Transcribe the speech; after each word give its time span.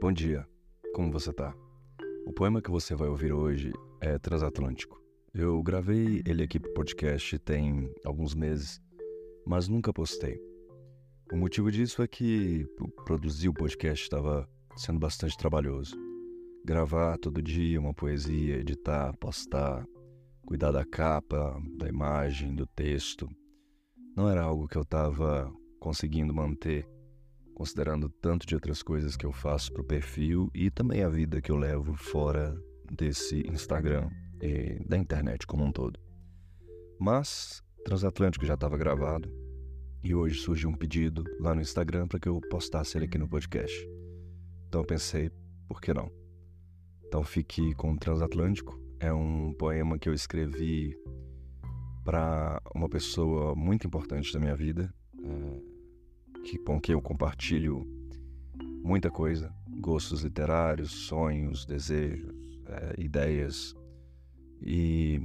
Bom 0.00 0.12
dia, 0.12 0.46
como 0.94 1.10
você 1.10 1.32
tá? 1.32 1.52
O 2.24 2.32
poema 2.32 2.62
que 2.62 2.70
você 2.70 2.94
vai 2.94 3.08
ouvir 3.08 3.32
hoje 3.32 3.72
é 4.00 4.16
Transatlântico. 4.16 5.02
Eu 5.34 5.60
gravei 5.60 6.22
ele 6.24 6.44
aqui 6.44 6.60
pro 6.60 6.72
podcast 6.72 7.36
tem 7.40 7.92
alguns 8.04 8.32
meses, 8.32 8.80
mas 9.44 9.66
nunca 9.66 9.92
postei. 9.92 10.40
O 11.32 11.36
motivo 11.36 11.68
disso 11.72 12.00
é 12.00 12.06
que 12.06 12.64
produzir 13.04 13.48
o 13.48 13.52
podcast 13.52 14.04
estava 14.04 14.48
sendo 14.76 15.00
bastante 15.00 15.36
trabalhoso. 15.36 15.96
Gravar 16.64 17.18
todo 17.18 17.42
dia 17.42 17.80
uma 17.80 17.92
poesia, 17.92 18.58
editar, 18.58 19.16
postar, 19.16 19.84
cuidar 20.46 20.70
da 20.70 20.84
capa, 20.84 21.60
da 21.76 21.88
imagem, 21.88 22.54
do 22.54 22.68
texto, 22.68 23.28
não 24.16 24.30
era 24.30 24.42
algo 24.42 24.68
que 24.68 24.78
eu 24.78 24.82
estava 24.82 25.52
conseguindo 25.80 26.32
manter 26.32 26.88
considerando 27.58 28.08
tanto 28.08 28.46
de 28.46 28.54
outras 28.54 28.84
coisas 28.84 29.16
que 29.16 29.26
eu 29.26 29.32
faço 29.32 29.72
pro 29.72 29.82
perfil 29.82 30.48
e 30.54 30.70
também 30.70 31.02
a 31.02 31.08
vida 31.08 31.42
que 31.42 31.50
eu 31.50 31.56
levo 31.56 31.92
fora 31.94 32.56
desse 32.88 33.40
Instagram 33.50 34.08
e 34.40 34.78
da 34.88 34.96
internet 34.96 35.44
como 35.44 35.64
um 35.64 35.72
todo. 35.72 35.98
Mas 37.00 37.60
Transatlântico 37.84 38.46
já 38.46 38.54
estava 38.54 38.78
gravado 38.78 39.28
e 40.04 40.14
hoje 40.14 40.38
surgiu 40.38 40.70
um 40.70 40.74
pedido 40.74 41.24
lá 41.40 41.52
no 41.52 41.60
Instagram 41.60 42.06
para 42.06 42.20
que 42.20 42.28
eu 42.28 42.40
postasse 42.48 42.96
ele 42.96 43.06
aqui 43.06 43.18
no 43.18 43.28
podcast. 43.28 43.76
Então 44.68 44.82
eu 44.82 44.86
pensei, 44.86 45.28
por 45.66 45.80
que 45.80 45.92
não? 45.92 46.08
Então 47.06 47.24
fique 47.24 47.74
com 47.74 47.96
Transatlântico. 47.96 48.80
É 49.00 49.12
um 49.12 49.52
poema 49.54 49.98
que 49.98 50.08
eu 50.08 50.14
escrevi 50.14 50.96
para 52.04 52.62
uma 52.72 52.88
pessoa 52.88 53.56
muito 53.56 53.84
importante 53.84 54.32
da 54.32 54.38
minha 54.38 54.54
vida. 54.54 54.94
Que, 56.48 56.56
com 56.56 56.80
quem 56.80 56.94
eu 56.94 57.02
compartilho 57.02 57.86
muita 58.82 59.10
coisa, 59.10 59.54
gostos 59.80 60.22
literários, 60.22 60.90
sonhos, 60.90 61.66
desejos, 61.66 62.34
é, 62.66 62.94
ideias. 62.98 63.76
E 64.62 65.20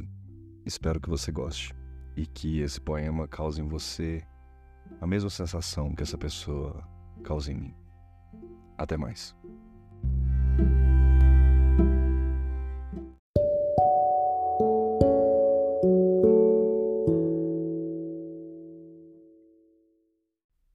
espero 0.66 1.00
que 1.00 1.10
você 1.10 1.32
goste 1.32 1.74
e 2.18 2.26
que 2.26 2.60
esse 2.60 2.82
poema 2.82 3.26
cause 3.26 3.62
em 3.62 3.68
você 3.70 4.22
a 5.00 5.08
mesma 5.08 5.30
sensação 5.30 5.96
que 5.96 6.04
essa 6.04 6.18
pessoa 6.18 6.86
causa 7.24 7.54
em 7.54 7.56
mim. 7.56 7.76
Até 8.78 8.98
mais. 8.98 9.34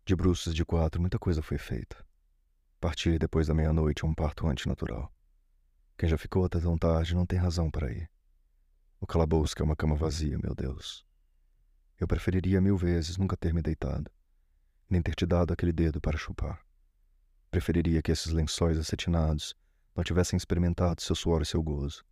De 0.08 0.16
bruços 0.16 0.54
de 0.54 0.64
quatro, 0.64 0.98
muita 0.98 1.18
coisa 1.18 1.42
foi 1.42 1.58
feita. 1.58 1.94
Partir 2.80 3.18
depois 3.18 3.46
da 3.46 3.52
meia-noite 3.52 4.06
um 4.06 4.14
parto 4.14 4.46
antinatural. 4.46 5.12
Quem 5.98 6.08
já 6.08 6.16
ficou 6.16 6.46
até 6.46 6.58
tão 6.58 6.78
tarde 6.78 7.14
não 7.14 7.26
tem 7.26 7.38
razão 7.38 7.70
para 7.70 7.92
ir. 7.92 8.10
O 8.98 9.06
calabouço 9.06 9.54
é 9.58 9.62
uma 9.62 9.76
cama 9.76 9.94
vazia, 9.94 10.38
meu 10.38 10.54
Deus. 10.54 11.04
Eu 12.00 12.08
preferiria 12.08 12.58
mil 12.58 12.74
vezes 12.74 13.18
nunca 13.18 13.36
ter 13.36 13.52
me 13.52 13.60
deitado, 13.60 14.10
nem 14.88 15.02
ter 15.02 15.14
te 15.14 15.26
dado 15.26 15.52
aquele 15.52 15.74
dedo 15.74 16.00
para 16.00 16.16
chupar. 16.16 16.64
Preferiria 17.50 18.00
que 18.00 18.10
esses 18.10 18.32
lençóis 18.32 18.78
acetinados 18.78 19.54
não 19.94 20.02
tivessem 20.02 20.38
experimentado 20.38 21.02
seu 21.02 21.14
suor 21.14 21.42
e 21.42 21.44
seu 21.44 21.62
gozo, 21.62 22.02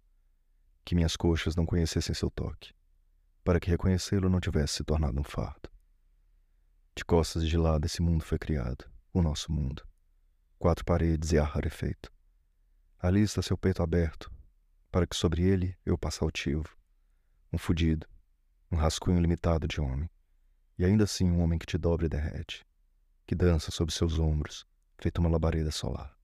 que 0.85 0.95
minhas 0.95 1.17
coxas 1.17 1.57
não 1.57 1.65
conhecessem 1.65 2.15
seu 2.15 2.31
toque, 2.31 2.75
para 3.43 3.59
que 3.59 3.71
reconhecê-lo 3.71 4.29
não 4.29 4.39
tivesse 4.39 4.75
se 4.75 4.85
tornado 4.85 5.19
um 5.19 5.25
fardo. 5.25 5.75
De 6.97 7.05
costas 7.05 7.47
de 7.47 7.59
lado 7.59 7.85
esse 7.85 8.01
mundo 8.01 8.25
foi 8.25 8.39
criado, 8.39 8.91
o 9.13 9.21
nosso 9.21 9.53
mundo. 9.53 9.87
Quatro 10.59 10.83
paredes 10.83 11.31
e 11.31 11.39
ar 11.39 11.47
rarefeito. 11.47 12.11
Ali 12.99 13.21
está 13.21 13.43
seu 13.43 13.59
peito 13.59 13.83
aberto, 13.83 14.33
para 14.91 15.06
que 15.06 15.15
sobre 15.15 15.43
ele 15.43 15.77
eu 15.85 15.99
passe 15.99 16.25
altivo. 16.25 16.75
Um 17.53 17.59
fudido, 17.59 18.09
um 18.73 18.77
rascunho 18.77 19.21
limitado 19.21 19.69
de 19.69 19.79
homem. 19.79 20.09
E 20.79 20.87
ainda 20.87 21.05
assim 21.05 21.31
um 21.31 21.43
homem 21.43 21.59
que 21.59 21.67
te 21.67 21.77
dobra 21.77 22.06
e 22.06 22.09
derrete, 22.09 22.67
que 23.27 23.35
dança 23.35 23.71
sob 23.71 23.93
seus 23.93 24.19
ombros, 24.19 24.67
feito 24.99 25.19
uma 25.19 25.29
labareda 25.29 25.71
solar. 25.71 26.17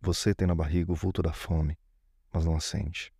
Você 0.00 0.34
tem 0.34 0.48
na 0.48 0.56
barriga 0.56 0.90
o 0.90 0.96
vulto 0.96 1.22
da 1.22 1.32
fome, 1.32 1.78
mas 2.32 2.44
não 2.44 2.56
a 2.56 2.60
sente. 2.60 3.14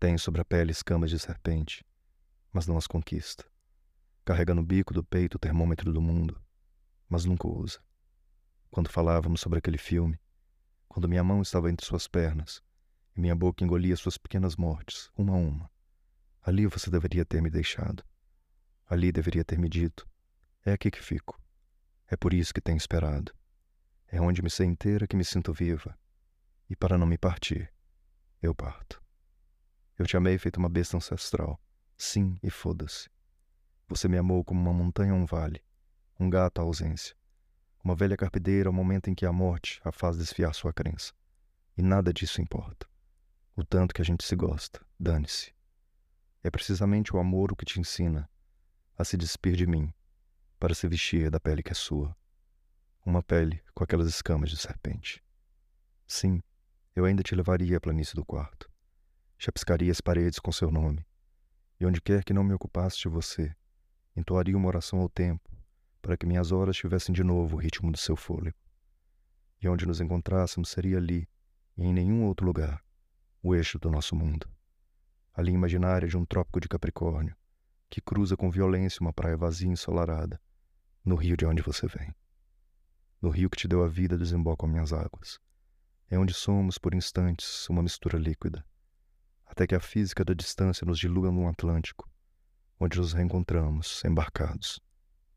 Tem 0.00 0.16
sobre 0.16 0.40
a 0.40 0.44
pele 0.46 0.72
escamas 0.72 1.10
de 1.10 1.18
serpente, 1.18 1.84
mas 2.50 2.66
não 2.66 2.78
as 2.78 2.86
conquista. 2.86 3.44
Carrega 4.28 4.54
no 4.54 4.62
bico 4.62 4.92
do 4.92 5.02
peito 5.02 5.36
o 5.36 5.38
termômetro 5.38 5.90
do 5.90 6.02
mundo, 6.02 6.38
mas 7.08 7.24
nunca 7.24 7.48
o 7.48 7.60
usa. 7.62 7.80
Quando 8.70 8.90
falávamos 8.90 9.40
sobre 9.40 9.58
aquele 9.58 9.78
filme, 9.78 10.20
quando 10.86 11.08
minha 11.08 11.24
mão 11.24 11.40
estava 11.40 11.70
entre 11.70 11.86
suas 11.86 12.06
pernas 12.06 12.62
e 13.16 13.22
minha 13.22 13.34
boca 13.34 13.64
engolia 13.64 13.96
suas 13.96 14.18
pequenas 14.18 14.54
mortes, 14.54 15.10
uma 15.16 15.32
a 15.32 15.36
uma, 15.36 15.70
ali 16.42 16.66
você 16.66 16.90
deveria 16.90 17.24
ter 17.24 17.40
me 17.40 17.48
deixado. 17.48 18.04
Ali 18.86 19.10
deveria 19.10 19.42
ter 19.42 19.58
me 19.58 19.66
dito: 19.66 20.06
é 20.62 20.72
aqui 20.72 20.90
que 20.90 21.02
fico. 21.02 21.40
É 22.06 22.14
por 22.14 22.34
isso 22.34 22.52
que 22.52 22.60
tenho 22.60 22.76
esperado. 22.76 23.32
É 24.08 24.20
onde 24.20 24.42
me 24.42 24.50
sei 24.50 24.66
inteira 24.66 25.06
que 25.06 25.16
me 25.16 25.24
sinto 25.24 25.54
viva. 25.54 25.98
E 26.68 26.76
para 26.76 26.98
não 26.98 27.06
me 27.06 27.16
partir, 27.16 27.72
eu 28.42 28.54
parto. 28.54 29.02
Eu 29.98 30.04
te 30.04 30.18
amei 30.18 30.36
feito 30.36 30.58
uma 30.58 30.68
besta 30.68 30.98
ancestral. 30.98 31.58
Sim, 31.96 32.38
e 32.42 32.50
foda-se. 32.50 33.08
Você 33.88 34.06
me 34.06 34.18
amou 34.18 34.44
como 34.44 34.60
uma 34.60 34.72
montanha 34.72 35.14
ou 35.14 35.20
um 35.20 35.24
vale, 35.24 35.64
um 36.20 36.28
gato 36.28 36.60
à 36.60 36.64
ausência, 36.64 37.16
uma 37.82 37.94
velha 37.94 38.18
carpideira 38.18 38.68
ao 38.68 38.72
momento 38.72 39.08
em 39.08 39.14
que 39.14 39.24
a 39.24 39.32
morte 39.32 39.80
a 39.82 39.90
faz 39.90 40.18
desfiar 40.18 40.52
sua 40.54 40.74
crença. 40.74 41.14
E 41.76 41.80
nada 41.80 42.12
disso 42.12 42.42
importa. 42.42 42.86
O 43.56 43.64
tanto 43.64 43.94
que 43.94 44.02
a 44.02 44.04
gente 44.04 44.24
se 44.24 44.36
gosta, 44.36 44.84
dane-se. 45.00 45.54
É 46.44 46.50
precisamente 46.50 47.16
o 47.16 47.18
amor 47.18 47.50
o 47.50 47.56
que 47.56 47.64
te 47.64 47.80
ensina 47.80 48.28
a 48.96 49.04
se 49.04 49.16
despir 49.16 49.56
de 49.56 49.66
mim, 49.66 49.92
para 50.58 50.74
se 50.74 50.86
vestir 50.86 51.30
da 51.30 51.40
pele 51.40 51.62
que 51.62 51.72
é 51.72 51.74
sua. 51.74 52.14
Uma 53.06 53.22
pele 53.22 53.62
com 53.74 53.84
aquelas 53.84 54.08
escamas 54.08 54.50
de 54.50 54.56
serpente. 54.56 55.24
Sim, 56.06 56.42
eu 56.94 57.04
ainda 57.04 57.22
te 57.22 57.34
levaria 57.34 57.78
à 57.78 57.80
planície 57.80 58.14
do 58.14 58.24
quarto. 58.24 58.68
Chapiscaria 59.38 59.92
as 59.92 60.00
paredes 60.00 60.38
com 60.38 60.52
seu 60.52 60.70
nome. 60.70 61.06
E 61.80 61.86
onde 61.86 62.02
quer 62.02 62.24
que 62.24 62.34
não 62.34 62.42
me 62.42 62.52
ocupaste 62.52 63.08
você, 63.08 63.54
entoaria 64.18 64.56
uma 64.56 64.68
oração 64.68 65.00
ao 65.00 65.08
tempo, 65.08 65.48
para 66.02 66.16
que 66.16 66.26
minhas 66.26 66.52
horas 66.52 66.76
tivessem 66.76 67.14
de 67.14 67.22
novo 67.22 67.56
o 67.56 67.58
ritmo 67.58 67.90
do 67.90 67.98
seu 67.98 68.16
fôlego. 68.16 68.56
E 69.60 69.68
onde 69.68 69.86
nos 69.86 70.00
encontrássemos 70.00 70.68
seria 70.68 70.98
ali, 70.98 71.28
e 71.76 71.84
em 71.84 71.92
nenhum 71.92 72.24
outro 72.24 72.46
lugar, 72.46 72.82
o 73.42 73.54
eixo 73.54 73.78
do 73.78 73.90
nosso 73.90 74.16
mundo. 74.16 74.48
A 75.32 75.42
linha 75.42 75.56
imaginária 75.56 76.08
de 76.08 76.16
um 76.16 76.24
trópico 76.24 76.60
de 76.60 76.68
Capricórnio, 76.68 77.36
que 77.88 78.00
cruza 78.00 78.36
com 78.36 78.50
violência 78.50 79.00
uma 79.00 79.12
praia 79.12 79.36
vazia 79.36 79.68
e 79.68 79.72
ensolarada, 79.72 80.40
no 81.04 81.14
rio 81.14 81.36
de 81.36 81.46
onde 81.46 81.62
você 81.62 81.86
vem. 81.86 82.14
No 83.20 83.30
rio 83.30 83.48
que 83.48 83.56
te 83.56 83.68
deu 83.68 83.82
a 83.82 83.88
vida 83.88 84.18
desembocam 84.18 84.68
minhas 84.68 84.92
águas. 84.92 85.40
É 86.10 86.18
onde 86.18 86.34
somos, 86.34 86.78
por 86.78 86.94
instantes, 86.94 87.68
uma 87.68 87.82
mistura 87.82 88.18
líquida, 88.18 88.64
até 89.46 89.66
que 89.66 89.74
a 89.74 89.80
física 89.80 90.24
da 90.24 90.34
distância 90.34 90.84
nos 90.84 90.98
dilua 90.98 91.30
num 91.30 91.48
Atlântico, 91.48 92.08
onde 92.80 92.98
nos 92.98 93.12
reencontramos 93.12 94.04
embarcados 94.04 94.80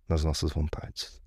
nas 0.07 0.23
nossas 0.23 0.51
vontades. 0.51 1.20